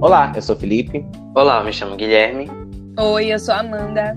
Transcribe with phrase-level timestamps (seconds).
[0.00, 1.04] Olá, eu sou Felipe.
[1.34, 2.48] Olá, me chamo Guilherme.
[2.96, 4.16] Oi, eu sou Amanda.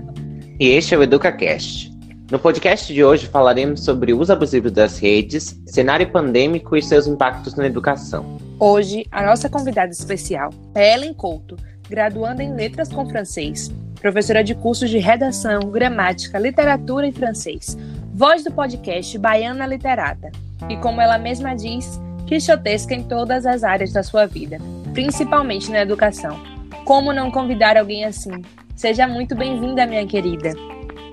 [0.60, 1.90] E este é o EducaCast.
[2.30, 7.08] No podcast de hoje falaremos sobre o uso abusivo das redes, cenário pandêmico e seus
[7.08, 8.38] impactos na educação.
[8.60, 11.56] Hoje, a nossa convidada especial é Ellen Couto,
[11.90, 13.68] graduanda em Letras com Francês,
[14.00, 17.76] professora de cursos de redação, gramática, literatura e francês,
[18.14, 20.30] voz do podcast Baiana Literata,
[20.68, 24.58] e como ela mesma diz, quixotesca em todas as áreas da sua vida,
[24.92, 26.38] principalmente na educação.
[26.84, 28.42] Como não convidar alguém assim?
[28.76, 30.52] Seja muito bem-vinda, minha querida.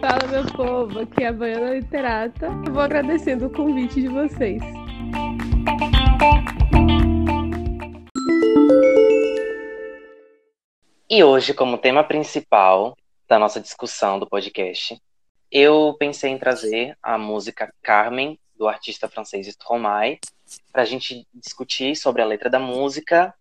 [0.02, 2.48] Fala, meu povo, aqui é a Baiana Literata.
[2.66, 4.62] Eu vou agradecendo o convite de vocês.
[11.10, 12.96] E hoje, como tema principal
[13.28, 15.02] da nossa discussão do podcast,
[15.52, 20.20] eu pensei em trazer a música Carmen, do artista francês Stromae,
[20.72, 23.34] para a gente discutir sobre a letra da música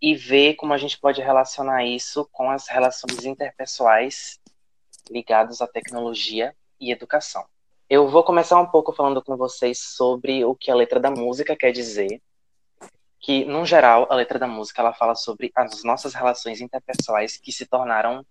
[0.00, 4.38] e ver como a gente pode relacionar isso com as relações interpessoais
[5.10, 7.44] ligadas à tecnologia e educação.
[7.88, 11.54] Eu vou começar um pouco falando com vocês sobre o que a letra da música
[11.54, 12.20] quer dizer,
[13.20, 17.50] que, no geral, a letra da música ela fala sobre as nossas relações interpessoais que
[17.50, 18.24] se tornaram,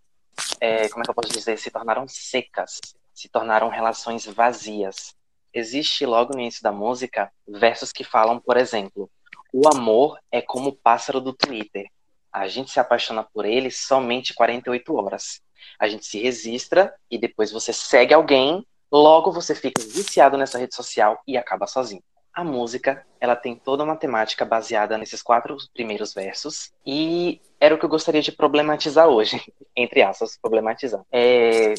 [0.59, 2.79] é, como é que eu posso dizer, se tornaram secas,
[3.13, 5.15] se tornaram relações vazias.
[5.51, 9.09] Existe logo no início da música versos que falam, por exemplo,
[9.53, 11.87] o amor é como o pássaro do Twitter.
[12.31, 15.41] A gente se apaixona por ele somente 48 horas.
[15.79, 20.73] A gente se registra e depois você segue alguém, logo você fica viciado nessa rede
[20.73, 22.01] social e acaba sozinho.
[22.33, 27.77] A música, ela tem toda uma temática baseada nesses quatro primeiros versos e era o
[27.77, 29.39] que eu gostaria de problematizar hoje,
[29.77, 31.05] entre aspas, problematizar.
[31.11, 31.75] É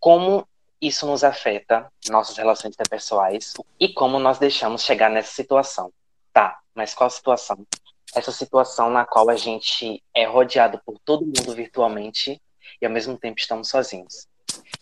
[0.00, 0.48] como
[0.80, 5.92] isso nos afeta, nossas relações interpessoais e como nós deixamos chegar nessa situação.
[6.36, 7.66] Tá, mas qual situação?
[8.14, 12.38] Essa situação na qual a gente é rodeado por todo mundo virtualmente
[12.78, 14.28] e ao mesmo tempo estamos sozinhos.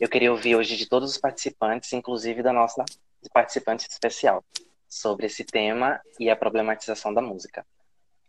[0.00, 2.84] Eu queria ouvir hoje de todos os participantes, inclusive da nossa
[3.32, 4.44] participante especial,
[4.88, 7.64] sobre esse tema e a problematização da música.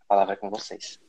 [0.01, 0.99] A palavra é com vocês.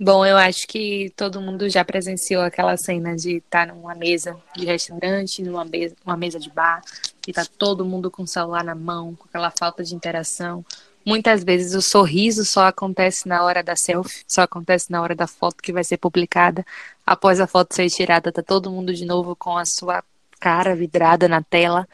[0.00, 4.64] Bom, eu acho que todo mundo já presenciou aquela cena de estar numa mesa de
[4.64, 6.82] restaurante, numa mesa, uma mesa de bar,
[7.26, 10.64] e tá todo mundo com o celular na mão, com aquela falta de interação.
[11.04, 15.26] Muitas vezes o sorriso só acontece na hora da selfie, só acontece na hora da
[15.26, 16.66] foto que vai ser publicada.
[17.06, 20.02] Após a foto ser tirada, tá todo mundo de novo com a sua
[20.40, 21.88] cara vidrada na tela.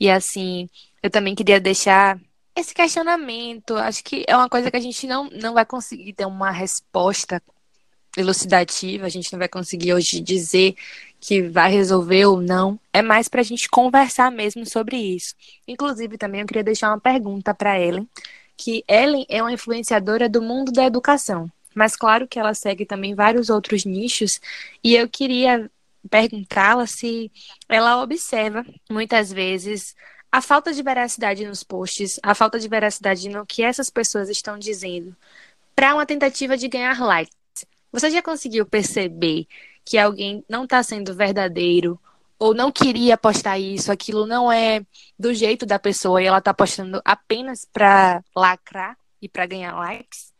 [0.00, 0.68] E assim,
[1.02, 2.18] eu também queria deixar
[2.56, 3.76] esse questionamento.
[3.76, 7.40] Acho que é uma coisa que a gente não, não vai conseguir ter uma resposta
[8.16, 10.74] elucidativa, a gente não vai conseguir hoje dizer
[11.20, 12.78] que vai resolver ou não.
[12.92, 15.34] É mais para a gente conversar mesmo sobre isso.
[15.66, 18.08] Inclusive, também eu queria deixar uma pergunta para Ellen,
[18.56, 21.50] que Ellen é uma influenciadora do mundo da educação.
[21.74, 24.40] Mas claro que ela segue também vários outros nichos,
[24.82, 25.70] e eu queria
[26.08, 27.30] perguntá-la se
[27.68, 29.94] ela observa muitas vezes
[30.30, 34.58] a falta de veracidade nos posts, a falta de veracidade no que essas pessoas estão
[34.58, 35.14] dizendo,
[35.74, 37.36] para uma tentativa de ganhar likes.
[37.92, 39.46] Você já conseguiu perceber
[39.86, 41.98] que alguém não está sendo verdadeiro
[42.38, 44.84] ou não queria postar isso, aquilo não é
[45.18, 50.34] do jeito da pessoa e ela está postando apenas para lacrar e para ganhar likes?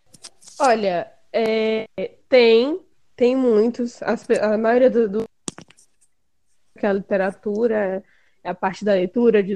[0.59, 1.87] Olha, é,
[2.29, 2.81] tem,
[3.15, 4.03] tem muitos.
[4.03, 5.25] As, a maioria do, do
[6.79, 8.05] que a literatura
[8.45, 9.55] é a parte da leitura de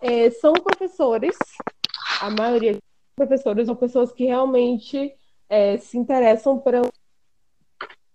[0.00, 1.36] é, são professores,
[2.20, 2.80] a maioria de
[3.14, 5.14] professores são pessoas que realmente
[5.48, 6.74] é, se interessam por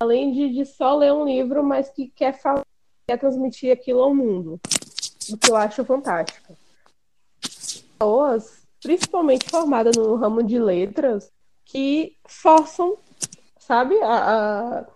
[0.01, 2.65] além de, de, só ler um livro, mas que quer falar,
[3.07, 4.59] quer transmitir aquilo ao mundo,
[5.29, 6.57] o que eu acho fantástico.
[7.39, 11.31] Pessoas, principalmente formadas no ramo de letras,
[11.63, 12.97] que forçam,
[13.59, 14.87] sabe, a, a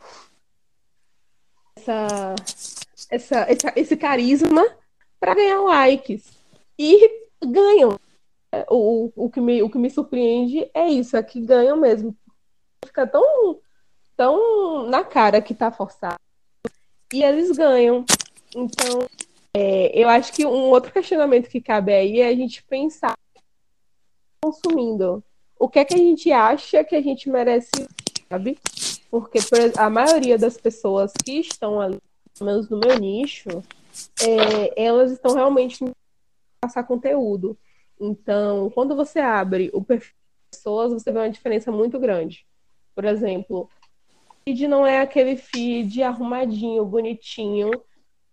[1.78, 2.36] essa,
[3.12, 4.66] essa, essa, esse carisma
[5.20, 6.34] para ganhar likes
[6.80, 8.00] e ganham.
[8.72, 12.18] O, o, que me, o que me surpreende é isso, é que ganham mesmo.
[12.84, 13.60] Fica tão,
[14.16, 16.20] tão na cara que tá forçado.
[17.14, 18.06] E eles ganham.
[18.56, 19.08] Então,
[19.54, 23.16] é, eu acho que um outro questionamento que cabe aí é a gente pensar
[24.42, 25.24] consumindo.
[25.58, 27.72] O que é que a gente acha que a gente merece,
[28.30, 28.60] sabe?
[29.10, 29.40] Porque
[29.78, 32.00] a maioria das pessoas que estão ali,
[32.38, 33.50] pelo menos no meu nicho,
[34.22, 35.84] é, elas estão realmente
[36.60, 37.58] passar conteúdo.
[38.00, 40.14] Então, quando você abre o perfil
[40.52, 42.46] das pessoas, você vê uma diferença muito grande.
[42.94, 43.70] Por exemplo,
[44.48, 47.72] feed não é aquele feed arrumadinho, bonitinho,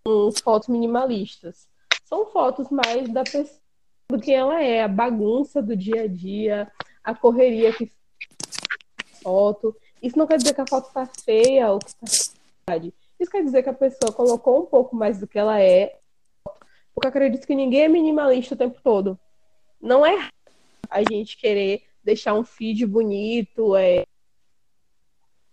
[0.05, 1.67] com fotos minimalistas.
[2.05, 3.61] São fotos mais da pessoa
[4.11, 6.71] do que ela é, a bagunça do dia a dia,
[7.03, 7.91] a correria que
[9.23, 9.75] foto.
[10.03, 12.77] Isso não quer dizer que a foto está feia ou que está
[13.19, 15.99] Isso quer dizer que a pessoa colocou um pouco mais do que ela é,
[16.95, 19.19] porque eu acredito que ninguém é minimalista o tempo todo.
[19.81, 20.29] Não é
[20.91, 24.05] a gente querer deixar um feed bonito, é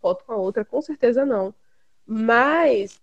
[0.09, 1.53] foto com a outra, com certeza não.
[2.05, 2.99] Mas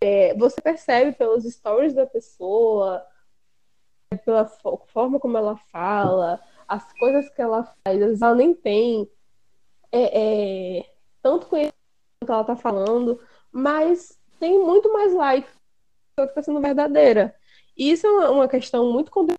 [0.00, 3.04] é, você percebe pelos stories da pessoa,
[4.24, 9.08] pela forma como ela fala, as coisas que ela faz, ela nem tem
[9.92, 11.74] é, é, tanto conhecimento
[12.24, 13.20] que ela tá falando,
[13.52, 15.48] mas tem muito mais like
[16.16, 17.34] que está sendo verdadeira.
[17.76, 19.38] E isso é uma questão muito complicada,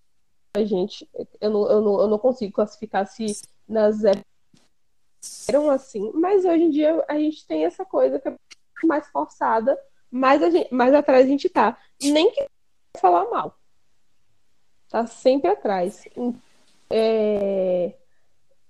[0.65, 1.07] gente.
[1.39, 3.25] Eu não, eu, não, eu não consigo classificar se
[3.67, 4.30] nas épocas
[5.47, 8.35] eram assim, mas hoje em dia a gente tem essa coisa que é
[8.83, 9.79] mais forçada,
[10.09, 11.77] mais, a gente, mais atrás a gente tá.
[12.01, 12.45] Nem que
[12.97, 13.57] falar mal.
[14.89, 16.03] Tá sempre atrás.
[16.89, 17.93] É...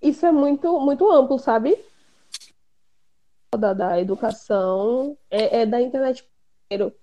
[0.02, 1.78] Isso é muito, muito amplo, sabe?
[3.58, 6.28] Da, da educação é, é da internet
[6.68, 6.96] primeiro.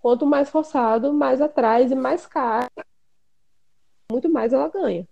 [0.00, 2.68] Quanto mais forçado, mais atrás e mais caro,
[4.10, 5.08] muito mais ela ganha.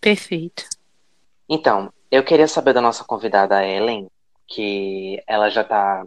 [0.00, 0.68] Perfeito.
[1.48, 4.08] Então, eu queria saber da nossa convidada Ellen,
[4.46, 6.04] que ela já está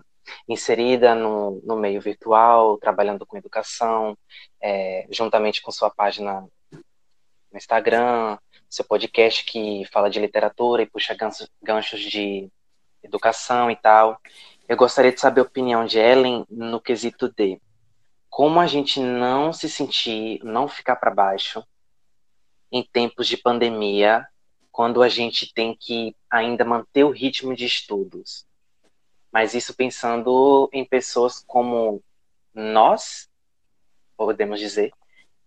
[0.48, 4.18] inserida no, no meio virtual, trabalhando com educação,
[4.62, 6.48] é, juntamente com sua página
[7.52, 8.38] no Instagram,
[8.70, 12.50] seu podcast que fala de literatura e puxa ganchos, ganchos de
[13.04, 14.20] educação e tal.
[14.68, 17.60] Eu gostaria de saber a opinião de Ellen no quesito de
[18.30, 21.64] como a gente não se sentir, não ficar para baixo
[22.72, 24.28] em tempos de pandemia,
[24.80, 28.48] quando a gente tem que ainda manter o ritmo de estudos.
[29.30, 32.02] Mas isso pensando em pessoas como
[32.54, 33.28] nós,
[34.16, 34.94] podemos dizer,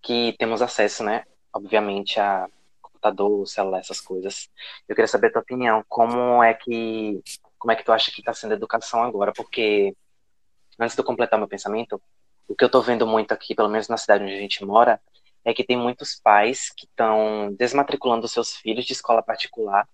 [0.03, 2.47] que temos acesso, né, obviamente, a
[2.83, 4.51] computador, celular, essas coisas.
[4.87, 7.23] Eu queria saber a tua opinião, como é que
[7.59, 9.33] como é que tu acha que está sendo a educação agora?
[9.33, 9.97] Porque
[10.79, 11.99] antes de eu completar meu pensamento,
[12.47, 15.01] o que eu estou vendo muito aqui, pelo menos na cidade onde a gente mora,
[15.45, 19.89] é que tem muitos pais que estão desmatriculando seus filhos de escola particular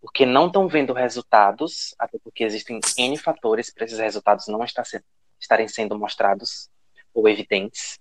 [0.00, 4.64] porque não estão vendo resultados, até porque existem N fatores para esses resultados não
[5.38, 6.70] estarem sendo mostrados
[7.12, 7.98] ou evidentes.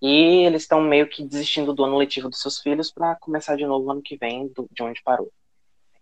[0.00, 3.66] E eles estão meio que desistindo do ano letivo dos seus filhos para começar de
[3.66, 5.32] novo ano que vem do, de onde parou.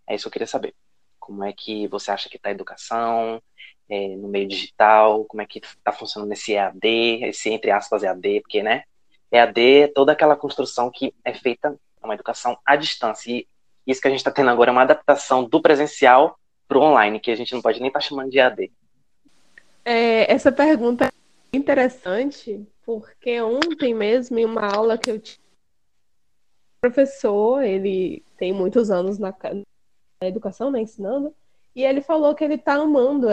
[0.06, 0.74] É isso que eu queria saber.
[1.18, 3.40] Como é que você acha que está a educação
[3.88, 5.24] é, no meio digital?
[5.24, 8.84] Como é que está funcionando esse EAD, esse entre aspas EAD, porque, né?
[9.32, 13.30] EAD é toda aquela construção que é feita uma educação à distância.
[13.30, 13.46] E
[13.86, 16.38] isso que a gente está tendo agora é uma adaptação do presencial
[16.68, 18.70] para o online, que a gente não pode nem estar tá chamando de EAD.
[19.84, 25.40] É, essa pergunta é interessante, porque ontem mesmo, em uma aula que eu tive,
[26.80, 29.34] professor, ele tem muitos anos na,
[30.20, 31.34] na educação, né, ensinando,
[31.74, 33.28] e ele falou que ele está amando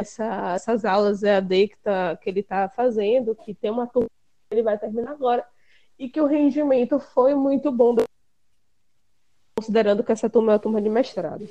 [0.00, 4.08] essa, essas aulas EAD que, tá, que ele está fazendo, que tem uma turma
[4.50, 5.44] ele vai terminar agora,
[5.98, 7.96] e que o rendimento foi muito bom,
[9.56, 11.48] considerando que essa turma é uma turma de mestrado.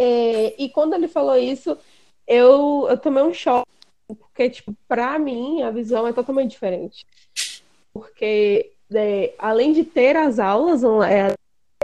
[0.00, 1.76] É, e quando ele falou isso,
[2.26, 3.70] eu, eu tomei um choque,
[4.06, 7.06] porque, tipo, para mim, a visão é totalmente diferente.
[7.92, 11.34] Porque, é, além de ter as aulas, é,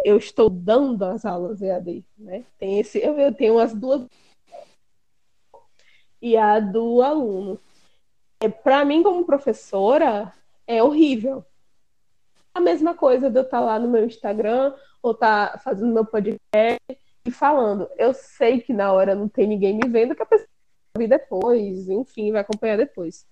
[0.05, 2.45] eu estou dando as aulas EAD, né?
[2.59, 4.07] Tem esse, eu tenho as duas
[6.21, 7.59] e a do aluno.
[8.43, 10.33] É, para mim, como professora,
[10.67, 11.45] é horrível.
[12.53, 16.81] A mesma coisa de eu estar lá no meu Instagram ou estar fazendo meu podcast
[17.25, 17.89] e falando.
[17.97, 20.49] Eu sei que na hora não tem ninguém me vendo, que a pessoa
[20.97, 23.25] vai depois, enfim, vai acompanhar depois.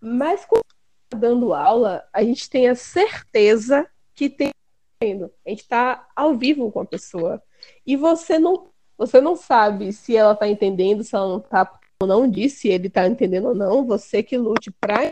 [0.00, 0.64] Mas quando
[1.10, 4.50] tá dando aula, a gente tem a certeza que tem
[4.98, 5.30] vendo.
[5.46, 7.42] A gente está ao vivo com a pessoa.
[7.86, 11.66] E você não, você não sabe se ela está entendendo, se ela não está
[12.00, 13.86] ou não disse, se ele está entendendo ou não.
[13.86, 15.10] Você que lute para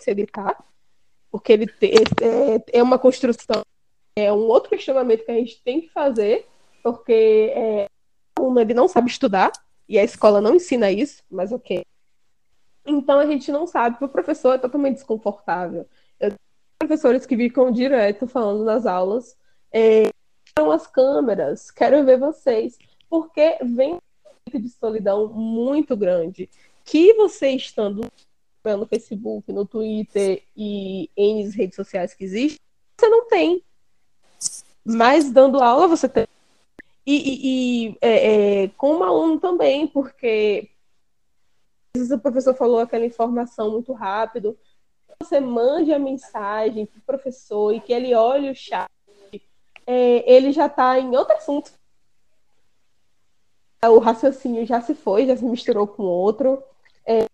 [0.00, 0.62] se ele está.
[1.30, 3.62] Porque ele te, é, é uma construção,
[4.16, 6.46] é um outro questionamento que a gente tem que fazer,
[6.82, 7.86] porque é,
[8.60, 9.52] ele não sabe estudar,
[9.88, 11.84] e a escola não ensina isso, mas ok.
[12.84, 15.86] Então a gente não sabe, o professor é totalmente desconfortável.
[16.18, 16.32] Eu
[16.80, 19.36] professores que ficam direto falando nas aulas,
[19.72, 20.08] é,
[20.56, 23.98] as câmeras, quero ver vocês, porque vem
[24.58, 26.48] de solidão muito grande
[26.84, 28.10] que você estando
[28.64, 32.58] no Facebook, no Twitter e em redes sociais que existem,
[32.98, 33.62] você não tem.
[34.84, 36.26] Mas dando aula você tem.
[37.06, 40.70] E, e, e é, é, como aluno também, porque
[41.94, 44.56] às vezes o professor falou aquela informação muito rápido,
[45.18, 48.90] você mande a mensagem para o professor e que ele olhe o chat,
[49.86, 51.72] é, ele já está em outro assunto.
[53.88, 56.62] O raciocínio já se foi, já se misturou com outro.
[57.06, 57.24] É,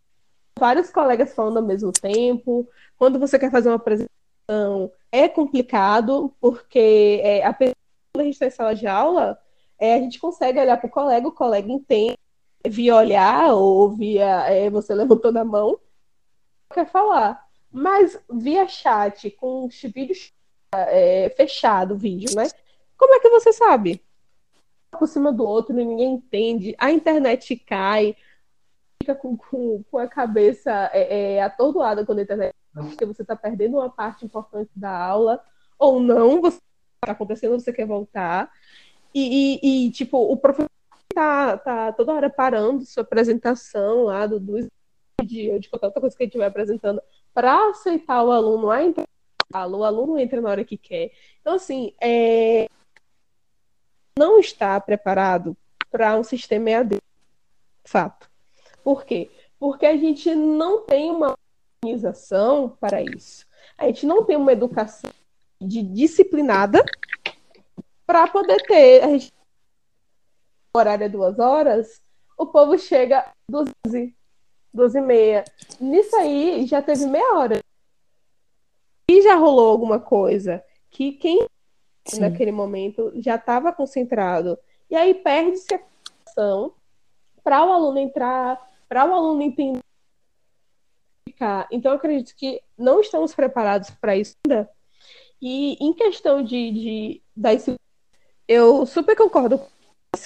[0.59, 2.69] vários colegas falando ao mesmo tempo.
[2.97, 8.51] Quando você quer fazer uma apresentação, é complicado, porque é, quando a gente está em
[8.51, 9.39] sala de aula,
[9.79, 12.17] é, a gente consegue olhar para o colega, o colega entende
[12.69, 15.79] via olhar ou via é, você levantando a mão,
[16.73, 17.45] quer falar.
[17.71, 20.33] Mas via chat, com os vídeos
[20.73, 22.49] é, fechado, vídeo, né?
[22.97, 24.03] Como é que você sabe?
[24.97, 28.17] Por cima do outro, ninguém entende, a internet cai,
[29.01, 33.35] fica com, com, com a cabeça é, é, atordoada quando a internet porque você está
[33.35, 35.43] perdendo uma parte importante da aula,
[35.79, 36.61] ou não, você
[37.03, 38.51] está acontecendo, você quer voltar.
[39.15, 40.69] E, e, e, tipo, o professor
[41.15, 44.69] tá, tá toda hora parando sua apresentação lá do, do
[45.25, 47.01] de, de qualquer outra coisa que gente vai apresentando
[47.33, 49.07] para aceitar o aluno a entrar
[49.55, 51.13] o aluno entra na hora que quer.
[51.41, 52.69] Então, assim, é...
[54.19, 55.57] não está preparado
[55.91, 56.99] para um sistema EAD.
[57.85, 58.29] Fato.
[58.83, 59.31] Por quê?
[59.59, 61.35] Porque a gente não tem uma
[61.83, 63.47] organização para isso.
[63.79, 65.11] A gente não tem uma educação
[65.61, 66.85] de disciplinada
[68.07, 69.03] para poder ter.
[69.03, 69.33] A gente
[70.77, 72.03] horário é duas horas,
[72.37, 74.15] o povo chega 12,
[74.73, 75.45] 12 e meia.
[75.81, 77.61] Nisso aí já teve meia hora.
[79.11, 81.47] E já rolou alguma coisa que quem
[82.07, 82.21] Sim.
[82.21, 84.59] naquele momento já estava concentrado.
[84.91, 86.73] E aí perde-se a atenção
[87.43, 89.81] para o aluno entrar, para o aluno entender.
[91.71, 94.71] Então, eu acredito que não estamos preparados para isso ainda.
[95.41, 97.67] E em questão de, de das,
[98.49, 99.61] eu super concordo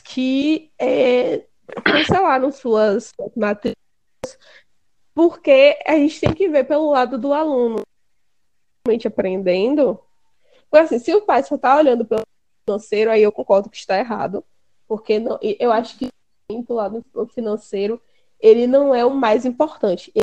[0.05, 1.47] que é,
[1.85, 3.77] cancelaram suas matrizes,
[5.13, 7.83] porque a gente tem que ver pelo lado do aluno
[8.87, 9.99] realmente aprendendo.
[10.71, 12.23] Porque assim, se o pai só está olhando pelo
[12.65, 14.45] financeiro, aí eu concordo que está errado.
[14.87, 16.09] Porque não, eu acho que
[16.49, 18.01] o lado financeiro
[18.41, 20.13] ele não é o mais importante.
[20.15, 20.23] É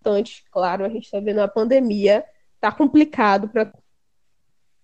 [0.00, 2.24] importante, claro, a gente está vendo a pandemia,
[2.54, 3.72] está complicado para.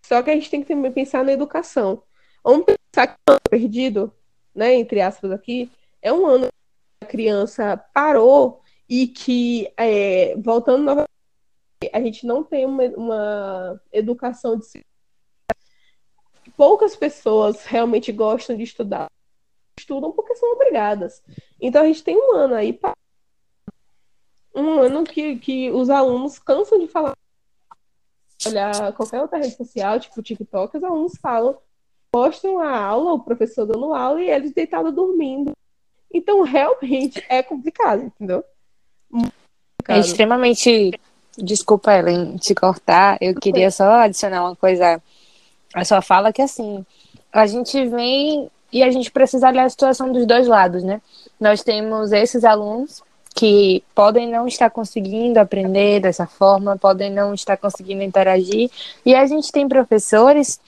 [0.06, 2.02] Só que a gente tem que também pensar na educação.
[2.42, 4.12] Vamos pensar que o ano perdido,
[4.54, 10.82] né, entre aspas aqui, é um ano que a criança parou e que, é, voltando
[10.82, 11.10] novamente,
[11.92, 14.66] a gente não tem uma, uma educação de
[16.60, 19.10] poucas pessoas realmente gostam de estudar.
[19.78, 21.22] Estudam porque são obrigadas.
[21.58, 22.78] Então a gente tem um ano aí
[24.54, 27.16] um ano que, que os alunos cansam de falar
[28.46, 31.56] olhar qualquer outra rede social, tipo TikTok, os alunos falam
[32.14, 35.52] mostram a aula, o professor dando aula e eles deitados dormindo.
[36.12, 38.44] Então, realmente é complicado, entendeu?
[39.10, 39.96] Complicado.
[39.96, 41.00] É extremamente.
[41.38, 43.16] Desculpa, Ellen, te cortar.
[43.18, 45.00] Eu queria só adicionar uma coisa
[45.74, 46.84] à sua fala, que assim,
[47.32, 51.00] a gente vem e a gente precisa olhar a situação dos dois lados, né?
[51.38, 53.02] Nós temos esses alunos
[53.34, 58.70] que podem não estar conseguindo aprender dessa forma, podem não estar conseguindo interagir,
[59.04, 60.60] e a gente tem professores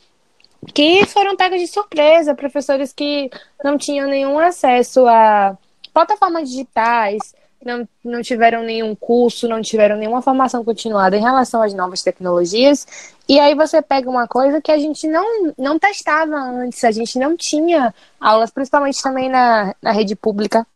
[0.72, 3.30] que foram pegos de surpresa, professores que
[3.64, 5.56] não tinham nenhum acesso a
[5.92, 11.74] plataformas digitais, não, não tiveram nenhum curso, não tiveram nenhuma formação continuada em relação às
[11.74, 12.86] novas tecnologias.
[13.28, 17.18] E aí você pega uma coisa que a gente não, não testava antes, a gente
[17.18, 20.66] não tinha aulas, principalmente também na, na rede pública,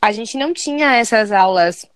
[0.00, 1.86] a gente não tinha essas aulas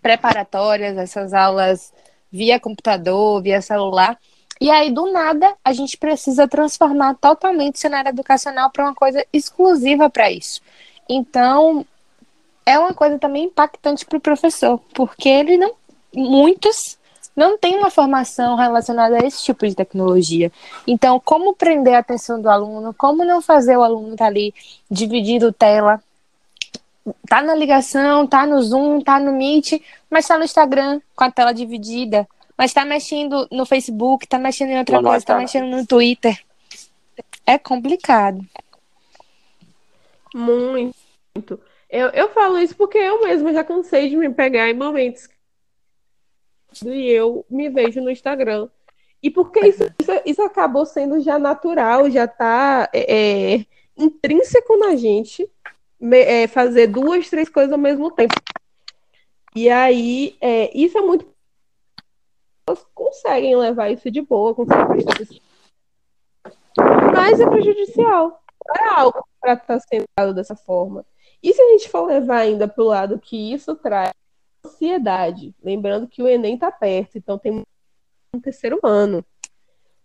[0.00, 1.92] preparatórias, essas aulas
[2.30, 4.18] via computador, via celular.
[4.60, 9.24] E aí, do nada, a gente precisa transformar totalmente o cenário educacional para uma coisa
[9.32, 10.60] exclusiva para isso.
[11.08, 11.84] Então,
[12.64, 15.74] é uma coisa também impactante para o professor, porque ele não.
[16.14, 16.98] Muitos
[17.34, 20.52] não têm uma formação relacionada a esse tipo de tecnologia.
[20.86, 24.54] Então, como prender a atenção do aluno, como não fazer o aluno estar tá ali
[24.90, 26.02] dividindo tela,
[27.26, 31.30] tá na ligação, tá no Zoom, tá no Meet, mas tá no Instagram com a
[31.30, 35.84] tela dividida mas tá mexendo no Facebook, tá mexendo em outra coisa, tá mexendo no
[35.84, 36.40] Twitter.
[37.44, 38.40] É complicado.
[40.32, 41.58] Muito.
[41.92, 45.28] Eu, eu falo isso porque eu mesma já cansei de me pegar em momentos
[46.86, 48.70] e eu me vejo no Instagram.
[49.22, 54.96] E porque isso, isso, isso acabou sendo já natural, já tá é, é intrínseco na
[54.96, 55.48] gente
[56.00, 58.34] é, fazer duas, três coisas ao mesmo tempo.
[59.54, 61.30] E aí, é, isso é muito
[62.66, 65.04] elas conseguem levar isso de boa, conseguem
[67.14, 68.42] Mas é prejudicial.
[68.78, 71.04] É algo para estar sendo dado dessa forma.
[71.42, 74.12] E se a gente for levar ainda para o lado que isso traz
[74.64, 75.54] ansiedade.
[75.62, 77.62] Lembrando que o Enem está perto, então tem
[78.34, 79.24] um terceiro ano.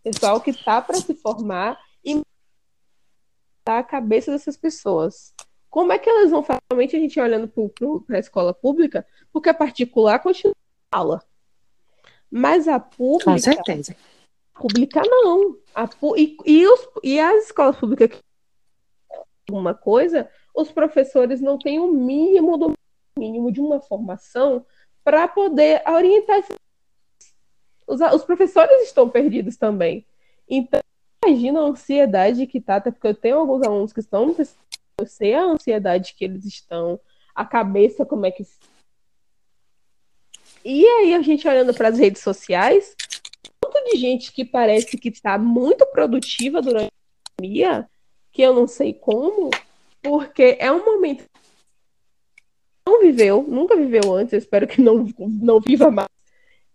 [0.04, 2.22] Pessoal que está para se formar e
[3.66, 5.34] a cabeça dessas pessoas.
[5.70, 6.60] Como é que elas vão fazer?
[6.72, 7.48] Realmente a gente olhando
[8.06, 10.56] para a escola pública, porque a particular continua
[10.92, 11.22] aula.
[12.32, 13.32] Mas a pública.
[13.32, 13.96] Com certeza.
[14.54, 15.58] Pública não.
[15.76, 18.20] A, e, e, os, e as escolas públicas que
[19.50, 22.74] alguma coisa, os professores não têm o mínimo do
[23.18, 24.66] mínimo de uma formação
[25.04, 26.44] para poder orientar
[27.86, 30.06] os, os professores estão perdidos também.
[30.50, 30.82] Então,
[31.24, 34.36] imagina a ansiedade que tá, até porque eu tenho alguns alunos que estão
[35.00, 37.00] eu sei a ansiedade que eles estão,
[37.36, 38.44] a cabeça como é que
[40.66, 42.96] e aí a gente olhando para as redes sociais,
[43.62, 47.90] tanto de gente que parece que está muito produtiva durante a pandemia,
[48.34, 49.50] que eu não sei como,
[50.08, 51.42] porque é um momento que
[52.86, 56.10] não viveu, nunca viveu antes, espero que não, não viva mais.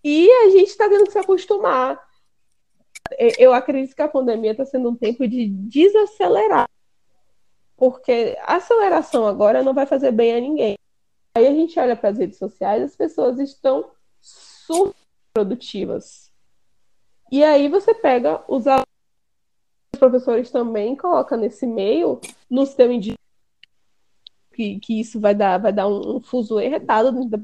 [0.04, 2.00] E a gente está tendo que se acostumar.
[3.38, 6.68] Eu acredito que a pandemia está sendo um tempo de desacelerar.
[7.76, 10.76] Porque a aceleração agora não vai fazer bem a ninguém.
[11.34, 14.94] Aí a gente olha para as redes sociais, as pessoas estão super
[15.32, 16.30] produtivas.
[17.30, 18.91] E aí você pega os alunos, os
[20.02, 23.14] professores também, coloca nesse meio, no sistema de
[24.52, 27.38] que, que isso vai dar, vai dar um, um fuso erretado dentro da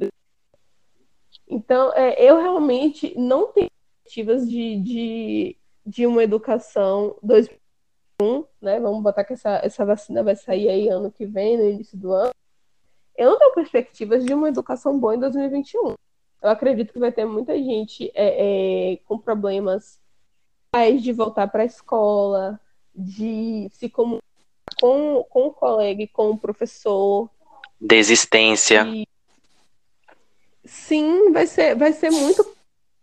[1.50, 3.71] então, é, eu realmente não tenho
[4.03, 8.79] perspectivas de, de, de uma educação 2001, né?
[8.81, 12.12] Vamos botar que essa, essa vacina vai sair aí ano que vem, no início do
[12.12, 12.33] ano.
[13.17, 15.95] Eu não tenho perspectivas de uma educação boa em 2021.
[16.43, 19.99] Eu acredito que vai ter muita gente é, é, com problemas
[21.02, 22.61] de voltar para a escola,
[22.94, 24.25] de se comunicar
[24.80, 27.30] com, com o colega e com o professor.
[27.80, 28.85] Desistência.
[28.87, 29.06] E,
[30.64, 32.44] sim, vai ser, vai ser muito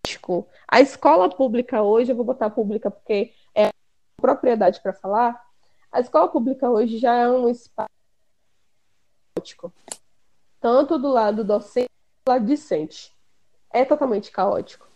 [0.01, 0.47] prático.
[0.67, 3.69] A escola pública hoje, eu vou botar pública porque é
[4.17, 5.39] propriedade para falar,
[5.91, 7.89] a escola pública hoje já é um espaço
[9.35, 9.73] caótico.
[10.59, 11.89] Tanto do lado docente
[12.25, 13.13] quanto do lado discente.
[13.71, 14.87] É totalmente caótico.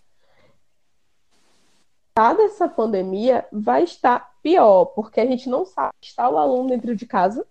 [2.19, 6.93] Dada essa pandemia, vai estar pior, porque a gente não sabe está o aluno dentro
[6.93, 7.47] de casa,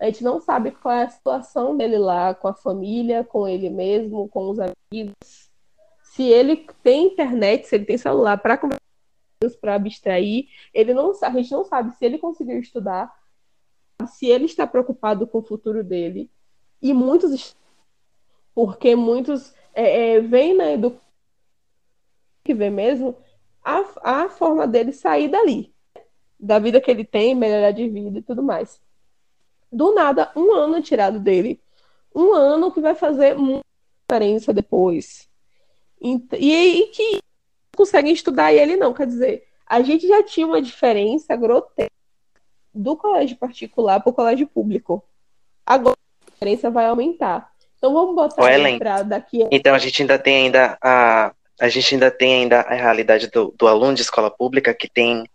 [0.00, 3.68] a gente não sabe qual é a situação dele lá com a família, com ele
[3.68, 5.14] mesmo, com os amigos.
[6.02, 8.80] Se ele tem internet, se ele tem celular para conversar
[9.60, 13.14] para abstrair, ele não, a gente não sabe se ele conseguiu estudar,
[14.06, 16.30] se ele está preocupado com o futuro dele.
[16.80, 17.54] E muitos,
[18.54, 21.04] porque muitos é, é, veem na educação
[22.42, 23.14] que vê mesmo
[23.66, 25.74] a, a forma dele sair dali,
[26.38, 28.80] da vida que ele tem, melhorar de vida e tudo mais
[29.70, 31.60] do nada, um ano tirado dele.
[32.14, 33.64] Um ano que vai fazer muita
[34.08, 35.28] diferença depois.
[36.00, 37.20] E, e que
[37.76, 38.94] conseguem estudar e ele não.
[38.94, 41.92] Quer dizer, a gente já tinha uma diferença grotesca
[42.72, 45.02] do colégio particular para o colégio público.
[45.64, 47.52] Agora a diferença vai aumentar.
[47.76, 48.42] Então vamos botar
[48.78, 49.46] para daqui.
[49.50, 53.54] Então a gente ainda tem ainda a a gente ainda tem ainda a realidade do,
[53.56, 55.28] do aluno de escola pública que tem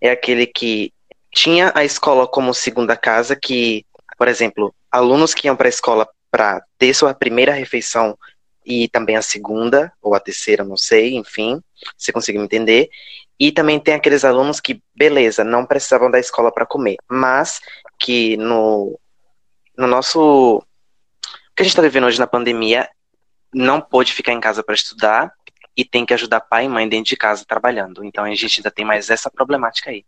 [0.00, 0.92] é aquele que
[1.32, 3.84] tinha a escola como segunda casa, que,
[4.18, 8.16] por exemplo, alunos que iam para a escola para ter sua primeira refeição
[8.64, 11.62] e também a segunda, ou a terceira, não sei, enfim,
[11.96, 12.90] você conseguiu entender.
[13.38, 17.60] E também tem aqueles alunos que, beleza, não precisavam da escola para comer, mas
[17.98, 18.98] que no,
[19.76, 20.58] no nosso.
[20.58, 20.62] O
[21.54, 22.88] que a gente está vivendo hoje na pandemia,
[23.52, 25.32] não pôde ficar em casa para estudar
[25.76, 28.04] e tem que ajudar pai e mãe dentro de casa trabalhando.
[28.04, 30.04] Então a gente ainda tem mais essa problemática aí.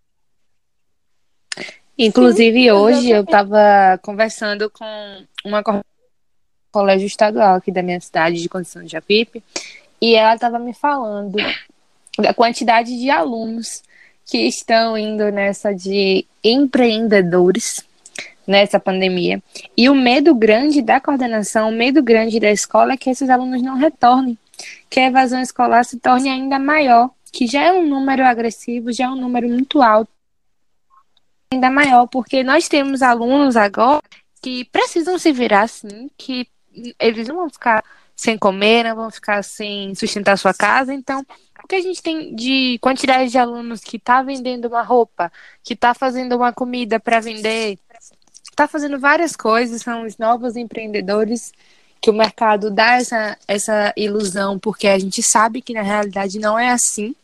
[1.97, 5.63] Inclusive, Sim, hoje eu estava conversando com uma
[6.71, 9.43] colégio estadual aqui da minha cidade, de Condição de Japipe,
[10.01, 11.37] e ela estava me falando
[12.19, 13.83] da quantidade de alunos
[14.25, 17.85] que estão indo nessa de empreendedores
[18.47, 19.43] nessa pandemia.
[19.77, 23.61] E o medo grande da coordenação, o medo grande da escola é que esses alunos
[23.61, 24.39] não retornem,
[24.91, 29.05] que a evasão escolar se torne ainda maior, que já é um número agressivo, já
[29.05, 30.11] é um número muito alto.
[31.53, 34.03] Ainda maior, porque nós temos alunos agora
[34.43, 36.47] que precisam se virar assim, que
[36.99, 37.83] eles não vão ficar
[38.15, 41.25] sem comer, não vão ficar sem sustentar sua casa, então
[41.63, 45.31] o que a gente tem de quantidade de alunos que está vendendo uma roupa,
[45.63, 47.79] que está fazendo uma comida para vender,
[48.43, 51.53] está fazendo várias coisas, são os novos empreendedores
[52.01, 56.59] que o mercado dá essa, essa ilusão, porque a gente sabe que na realidade não
[56.59, 57.15] é assim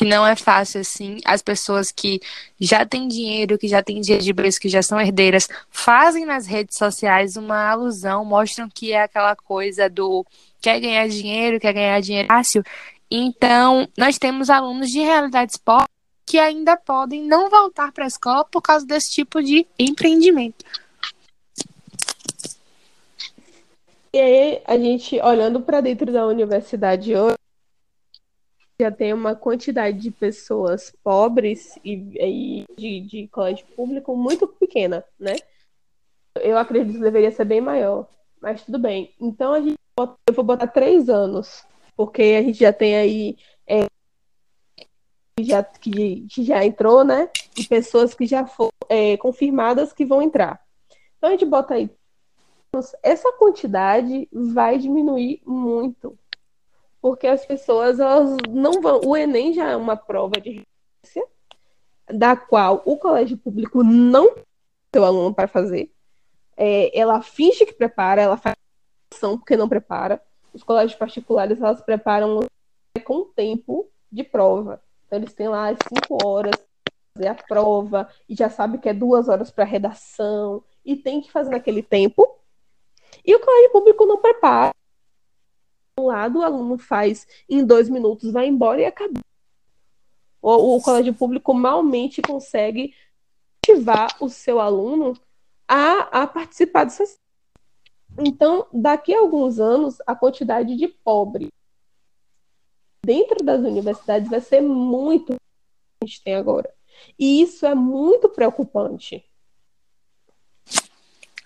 [0.00, 1.18] que não é fácil assim.
[1.26, 2.22] As pessoas que
[2.58, 6.46] já têm dinheiro, que já têm dinheiro de berço, que já são herdeiras, fazem nas
[6.46, 10.24] redes sociais uma alusão, mostram que é aquela coisa do
[10.58, 12.64] quer ganhar dinheiro, quer ganhar dinheiro fácil.
[13.10, 15.90] Então, nós temos alunos de realidades pobres
[16.24, 20.64] que ainda podem não voltar para a escola por causa desse tipo de empreendimento.
[24.12, 27.36] E aí, a gente, olhando para dentro da universidade hoje,
[28.80, 35.04] já tem uma quantidade de pessoas pobres e, e de, de, colégio público muito pequena,
[35.18, 35.36] né?
[36.40, 38.08] Eu acredito que deveria ser bem maior,
[38.40, 39.14] mas tudo bem.
[39.20, 39.76] Então a gente
[40.26, 43.86] eu vou botar três anos, porque a gente já tem aí é,
[45.40, 47.28] já, que, que, já entrou, né?
[47.56, 50.58] E pessoas que já foram é, confirmadas que vão entrar.
[51.18, 51.90] Então a gente bota aí
[53.02, 56.18] essa quantidade vai diminuir muito.
[57.00, 59.00] Porque as pessoas elas não vão.
[59.04, 60.64] O Enem já é uma prova de
[61.02, 61.26] referência,
[62.08, 64.34] da qual o colégio público não
[64.90, 65.90] tem o aluno para fazer.
[66.56, 68.54] É, ela finge que prepara, ela faz
[69.12, 70.22] ação porque não prepara.
[70.52, 72.40] Os colégios particulares elas preparam
[73.04, 74.82] com tempo de prova.
[75.06, 76.54] Então, eles têm lá as cinco horas
[77.14, 81.32] fazer a prova e já sabe que é duas horas para redação e tem que
[81.32, 82.39] fazer naquele tempo
[83.24, 84.74] e o colégio público não prepara.
[85.98, 89.22] Um lado, o aluno faz em dois minutos, vai embora e acabou.
[90.42, 92.94] O, o colégio público malmente consegue
[93.68, 95.14] motivar o seu aluno
[95.68, 97.18] a, a participar dessas.
[98.18, 101.48] Então, daqui a alguns anos, a quantidade de pobre
[103.04, 105.38] dentro das universidades vai ser muito que
[106.02, 106.72] a gente tem agora.
[107.18, 109.24] E isso é muito preocupante.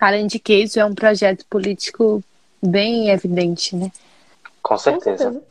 [0.04, 2.22] Além de que isso é um projeto político
[2.62, 3.90] bem evidente, né?
[4.62, 5.10] Com certeza.
[5.10, 5.42] Com certeza.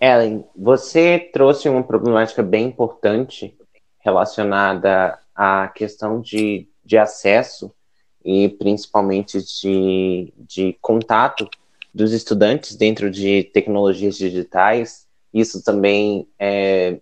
[0.00, 3.56] Ellen, você trouxe uma problemática bem importante
[4.00, 7.72] relacionada à questão de, de acesso
[8.24, 11.48] e principalmente de, de contato
[11.94, 15.06] dos estudantes dentro de tecnologias digitais.
[15.32, 16.98] Isso também é,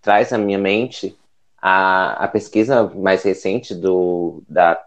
[0.00, 1.18] traz à minha mente
[1.60, 4.80] a, a pesquisa mais recente do, da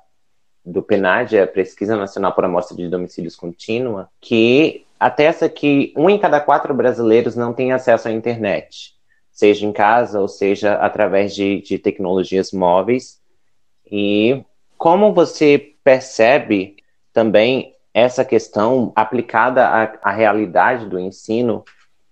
[0.66, 6.20] do PNAD, a Pesquisa Nacional por Amostra de Domicílios Contínua, que atesta que um em
[6.20, 8.94] cada quatro brasileiros não tem acesso à internet,
[9.32, 13.20] seja em casa ou seja através de, de tecnologias móveis.
[13.92, 14.44] E
[14.78, 16.76] como você percebe
[17.12, 21.64] também essa questão aplicada à, à realidade do ensino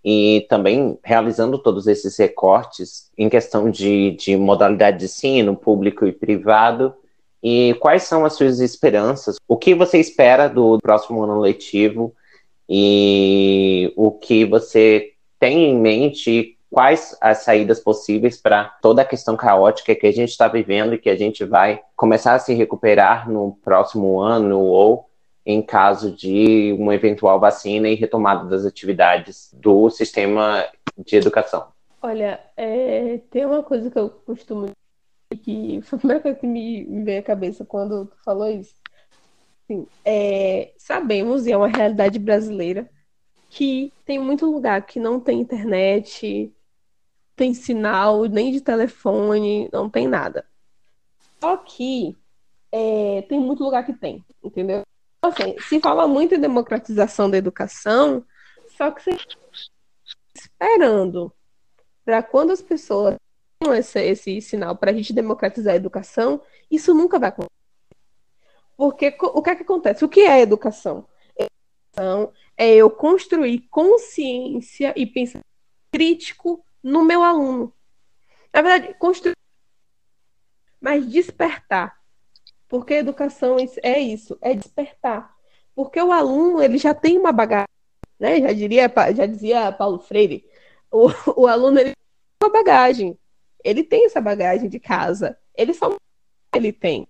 [0.03, 6.11] e também realizando todos esses recortes em questão de, de modalidade de ensino, público e
[6.11, 6.93] privado,
[7.41, 9.37] e quais são as suas esperanças?
[9.47, 12.13] O que você espera do próximo ano letivo?
[12.67, 16.57] E o que você tem em mente?
[16.69, 20.99] Quais as saídas possíveis para toda a questão caótica que a gente está vivendo e
[20.99, 25.09] que a gente vai começar a se recuperar no próximo ano ou
[25.43, 30.63] em caso de uma eventual vacina e retomada das atividades do sistema
[30.95, 31.69] de educação?
[32.03, 34.69] Olha, é, tem uma coisa que eu costumo
[35.37, 38.75] que foi a primeira coisa que me, veio à cabeça quando tu falou isso.
[39.63, 42.89] Assim, é, sabemos, e é uma realidade brasileira,
[43.49, 46.53] que tem muito lugar que não tem internet,
[47.35, 50.45] tem sinal, nem de telefone, não tem nada.
[51.39, 52.17] Só que
[52.71, 54.81] é, tem muito lugar que tem, entendeu?
[55.21, 58.25] Assim, se fala muito em democratização da educação,
[58.75, 59.37] só que você está
[60.33, 61.31] esperando
[62.05, 63.15] para quando as pessoas
[63.73, 66.41] esse, esse sinal para a gente democratizar a educação,
[66.71, 67.49] isso nunca vai acontecer.
[68.77, 70.05] Porque o que é que acontece?
[70.05, 71.05] O que é educação?
[71.37, 75.45] Educação é eu construir consciência e pensamento
[75.91, 77.73] crítico no meu aluno.
[78.53, 79.35] Na verdade, construir,
[80.79, 81.99] mas despertar.
[82.69, 85.35] Porque educação é isso, é despertar.
[85.75, 87.67] Porque o aluno ele já tem uma bagagem,
[88.17, 88.39] né?
[88.39, 90.45] Já diria, já dizia Paulo Freire,
[90.89, 91.09] o,
[91.41, 93.19] o aluno ele tem uma bagagem.
[93.63, 95.37] Ele tem essa bagagem de casa.
[95.55, 95.95] Ele só
[96.55, 97.07] ele tem.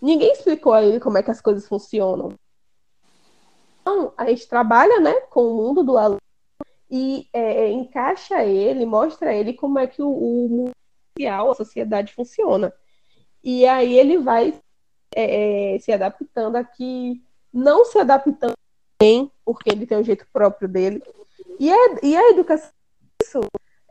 [0.00, 2.32] Ninguém explicou a ele como é que as coisas funcionam.
[3.80, 6.20] Então, a gente trabalha, né, com o mundo do aluno
[6.90, 10.70] e é, encaixa ele, mostra ele como é que o, o mundo
[11.16, 12.72] social, a sociedade funciona.
[13.42, 14.58] E aí ele vai
[15.14, 18.54] é, é, se adaptando aqui, não se adaptando
[19.00, 21.02] bem, porque ele tem um jeito próprio dele.
[21.58, 22.70] E a, e a educação
[23.22, 23.40] isso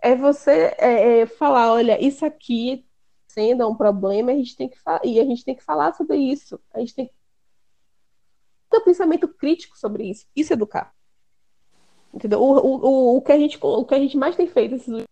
[0.05, 2.85] é você é, é, falar, olha, isso aqui
[3.27, 6.59] sendo um problema, a gente tem que e a gente tem que falar sobre isso.
[6.71, 7.13] A gente tem que
[8.69, 10.27] ter um pensamento crítico sobre isso.
[10.35, 10.93] Isso é educar.
[12.13, 12.39] Entendeu?
[12.39, 15.03] O, o, o, que a gente, o que a gente mais tem feito esses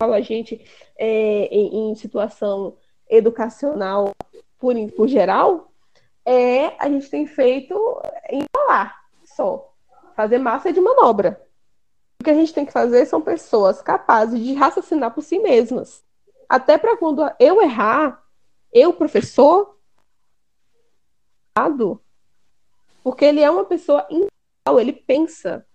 [0.00, 0.64] a gente
[0.96, 2.76] é, em, em, situação
[3.10, 4.12] educacional
[4.56, 5.72] por, por geral,
[6.24, 7.74] é a gente tem feito
[8.30, 9.74] em falar só,
[10.14, 11.47] fazer massa de manobra.
[12.20, 16.04] O que a gente tem que fazer são pessoas capazes de raciocinar por si mesmas.
[16.48, 18.22] Até para quando eu errar,
[18.72, 19.78] eu, professor,
[23.02, 25.66] porque ele é uma pessoa integral, ele pensa.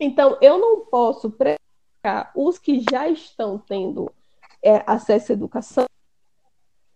[0.00, 4.12] Então, eu não posso prejudicar os que já estão tendo
[4.62, 5.86] é, acesso à educação,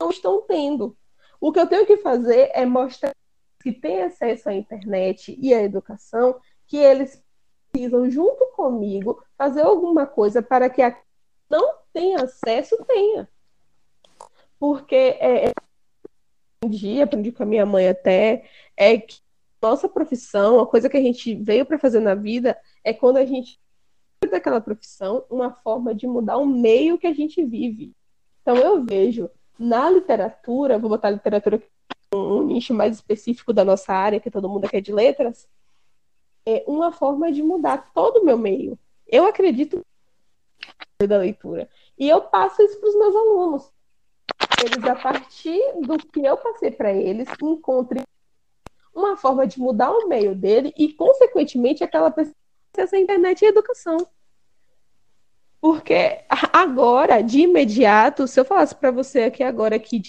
[0.01, 0.97] não estão tendo.
[1.41, 3.13] O que eu tenho que fazer é mostrar
[3.63, 7.23] que têm acesso à internet e à educação, que eles
[7.77, 10.97] precisam, junto comigo, fazer alguma coisa para que a
[11.49, 13.29] não tenha acesso, tenha.
[14.59, 15.53] Porque é,
[16.59, 19.21] aprendi, aprendi com a minha mãe até, é que
[19.63, 23.25] nossa profissão, a coisa que a gente veio para fazer na vida, é quando a
[23.25, 23.61] gente
[24.31, 27.93] daquela profissão uma forma de mudar o meio que a gente vive.
[28.43, 31.63] Então eu vejo na literatura, vou botar literatura
[32.13, 35.47] um, um nicho mais específico da nossa área, que todo mundo aqui é de letras,
[36.47, 38.79] é uma forma de mudar todo o meu meio.
[39.07, 39.85] Eu acredito
[41.07, 41.69] da leitura.
[41.99, 43.77] E eu passo isso para os meus alunos
[44.65, 48.03] eles, a partir do que eu passei para eles, encontrem
[48.95, 52.35] uma forma de mudar o meio dele e, consequentemente, aquela pessoa
[52.77, 53.97] essa internet e educação.
[55.59, 60.03] Porque agora, de imediato, se eu falasse para você aqui agora que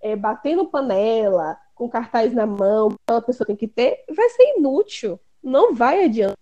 [0.00, 5.20] é, batendo panela, com cartaz na mão, a pessoa tem que ter, vai ser inútil,
[5.42, 6.38] não vai adiantar.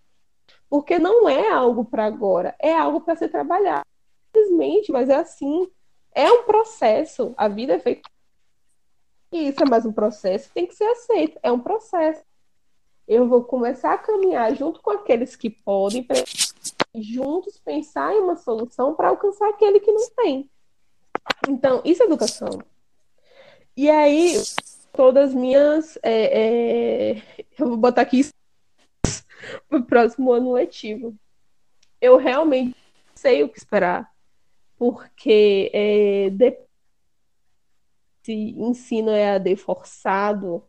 [0.71, 3.85] Porque não é algo para agora, é algo para ser trabalhado.
[4.27, 5.69] Simplesmente, mas é assim.
[6.13, 7.35] É um processo.
[7.37, 8.09] A vida é feita.
[9.33, 11.39] E isso é mais um processo, tem que ser aceito.
[11.43, 12.23] É um processo.
[13.07, 16.07] Eu vou começar a caminhar junto com aqueles que podem,
[16.95, 20.49] juntos pensar em uma solução para alcançar aquele que não tem.
[21.49, 22.61] Então, isso é educação.
[23.77, 24.41] E aí,
[24.95, 25.99] todas as minhas.
[26.03, 27.23] É, é,
[27.59, 28.29] eu vou botar aqui
[29.69, 31.15] para o próximo ano letivo.
[32.01, 32.77] Eu realmente
[33.15, 34.13] sei o que esperar
[34.77, 36.29] porque é,
[38.23, 40.65] se ensino EAD forçado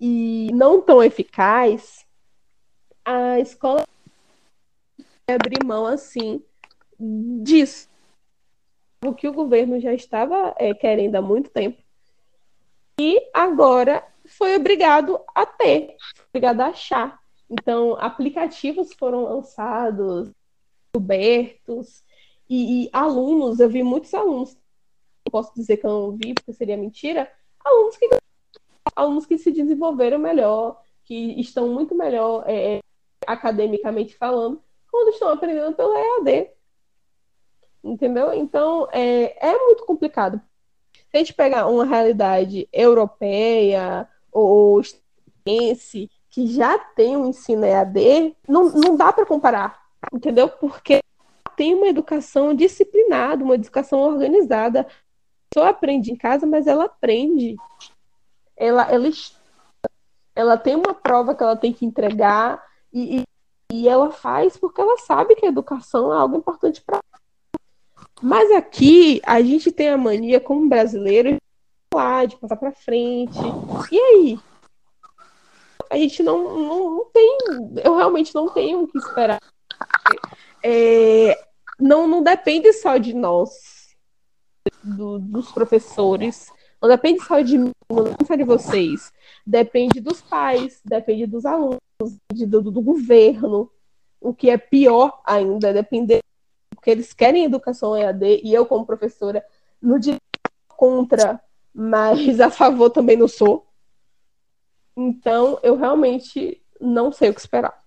[0.00, 2.06] e não tão eficaz,
[3.04, 3.84] a escola
[5.28, 6.42] abrir mão assim
[6.98, 7.88] disso.
[9.04, 11.82] O que o governo já estava é, querendo há muito tempo.
[13.00, 15.96] E agora foi obrigado a ter,
[16.28, 17.20] obrigado a achar.
[17.50, 20.30] Então, aplicativos foram lançados,
[20.94, 22.02] cobertos,
[22.48, 24.56] e, e, alunos, eu vi muitos alunos,
[25.30, 27.30] posso dizer que eu não vi, porque seria mentira,
[27.64, 28.08] alunos que,
[28.94, 32.80] alunos que se desenvolveram melhor, que estão muito melhor é
[33.26, 36.50] academicamente falando, quando estão aprendendo pelo EAD.
[37.82, 38.32] Entendeu?
[38.32, 40.40] Então, é, é muito complicado.
[41.12, 48.34] Se a gente pegar uma realidade europeia ou estadunidense, que já tem um ensino EAD,
[48.48, 49.78] não, não dá para comparar,
[50.10, 50.48] entendeu?
[50.48, 51.02] Porque
[51.54, 54.86] tem uma educação disciplinada, uma educação organizada.
[55.52, 57.56] Só aprende em casa, mas ela aprende.
[58.56, 59.10] Ela, ela,
[60.34, 63.24] ela tem uma prova que ela tem que entregar e, e,
[63.70, 67.02] e ela faz porque ela sabe que a educação é algo importante para
[68.22, 71.38] mas aqui a gente tem a mania como brasileiro de
[71.92, 73.38] falar, de passar para frente.
[73.90, 74.38] E aí?
[75.90, 77.38] A gente não, não, não tem,
[77.84, 79.38] eu realmente não tenho o que esperar
[80.62, 81.36] é,
[81.78, 83.50] não, não depende só de nós,
[84.82, 86.46] do, dos professores,
[86.80, 89.12] não depende só de mim, não depende só de vocês.
[89.44, 91.80] Depende dos pais, depende dos alunos,
[92.30, 93.70] do, do governo.
[94.20, 96.20] O que é pior ainda, é depender
[96.74, 99.44] porque eles querem educação EAD e eu, como professora,
[99.80, 100.20] no direito
[100.68, 101.40] contra,
[101.74, 103.66] mas a favor também não sou.
[104.96, 107.82] Então, eu realmente não sei o que esperar.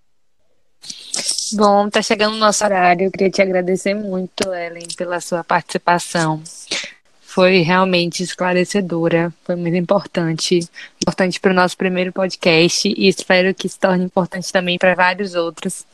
[1.52, 3.06] Bom, tá chegando o nosso horário.
[3.06, 6.42] Eu queria te agradecer muito, Ellen, pela sua participação.
[7.20, 10.68] Foi realmente esclarecedora, foi muito importante,
[11.06, 15.36] importante para o nosso primeiro podcast e espero que se torne importante também para vários
[15.36, 15.86] outros.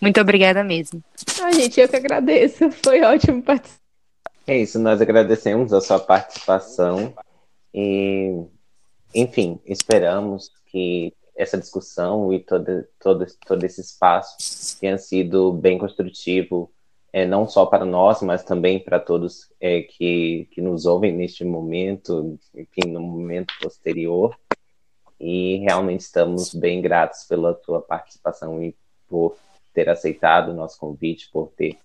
[0.00, 1.02] Muito obrigada mesmo.
[1.42, 2.70] Ah, gente, eu que agradeço.
[2.70, 3.80] Foi ótimo participar.
[4.46, 7.12] É isso, nós agradecemos a sua participação
[7.74, 8.44] e,
[9.12, 16.70] enfim, esperamos que essa discussão e todo, todo, todo esse espaço tenha sido bem construtivo,
[17.12, 21.44] é, não só para nós, mas também para todos é, que, que nos ouvem neste
[21.44, 24.36] momento, enfim, no momento posterior.
[25.20, 28.74] E realmente estamos bem gratos pela tua participação e
[29.08, 29.36] por
[29.74, 31.76] ter aceitado o nosso convite, por ter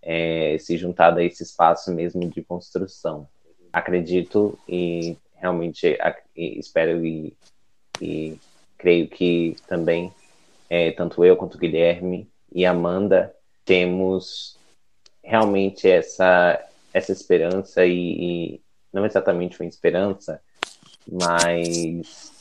[0.00, 3.26] é, se juntado a esse espaço mesmo de construção.
[3.72, 5.98] Acredito e realmente
[6.36, 7.34] espero e,
[8.00, 8.38] e,
[8.78, 10.12] creio que também
[10.70, 14.56] é, tanto eu quanto Guilherme e Amanda temos
[15.22, 18.60] realmente essa essa esperança e, e
[18.92, 20.40] não exatamente uma esperança,
[21.10, 22.32] mas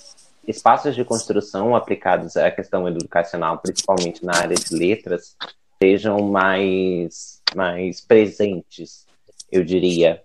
[0.48, 5.36] espaços de construção aplicados à questão educacional, principalmente na área de letras,
[5.82, 9.06] sejam mais, mais presentes,
[9.52, 10.24] eu diria.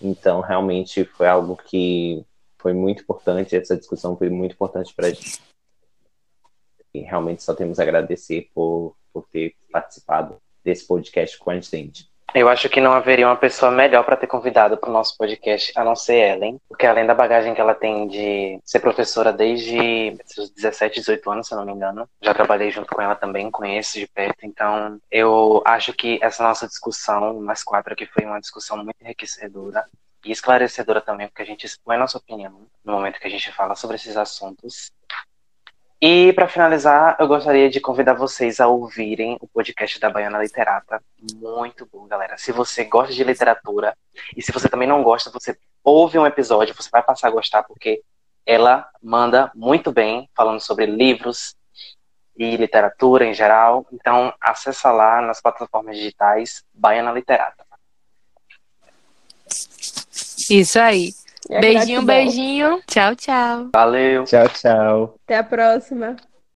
[0.00, 2.24] Então, realmente foi algo que
[2.58, 5.40] foi muito importante, essa discussão foi muito importante para a gente.
[6.94, 12.11] E realmente só temos a agradecer por, por ter participado desse podcast com a gente.
[12.34, 15.70] Eu acho que não haveria uma pessoa melhor para ter convidado para o nosso podcast
[15.76, 20.16] a não ser Ellen, porque além da bagagem que ela tem de ser professora desde
[20.24, 23.50] seus 17, 18 anos, se eu não me engano, já trabalhei junto com ela também,
[23.50, 28.40] conheço de perto, então eu acho que essa nossa discussão, nós quatro aqui, foi uma
[28.40, 29.84] discussão muito enriquecedora
[30.24, 33.52] e esclarecedora também, porque a gente expõe a nossa opinião no momento que a gente
[33.52, 34.90] fala sobre esses assuntos.
[36.04, 41.00] E para finalizar, eu gostaria de convidar vocês a ouvirem o podcast da Baiana Literata.
[41.40, 42.36] Muito bom, galera.
[42.36, 43.96] Se você gosta de literatura
[44.36, 47.62] e se você também não gosta, você ouve um episódio, você vai passar a gostar
[47.62, 48.02] porque
[48.44, 51.54] ela manda muito bem falando sobre livros
[52.36, 53.86] e literatura em geral.
[53.92, 57.64] Então, acessa lá nas plataformas digitais Baiana Literata.
[60.50, 61.14] Isso aí.
[61.60, 62.80] Beijinho, beijinho.
[62.86, 63.70] Tchau, tchau.
[63.74, 64.24] Valeu.
[64.24, 65.14] Tchau, tchau.
[65.24, 66.16] Até a próxima.